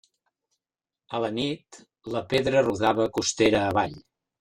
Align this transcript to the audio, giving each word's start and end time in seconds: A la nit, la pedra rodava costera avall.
A 1.17 1.21
la 1.25 1.29
nit, 1.37 1.79
la 2.17 2.25
pedra 2.35 2.67
rodava 2.67 3.11
costera 3.23 3.67
avall. 3.73 3.99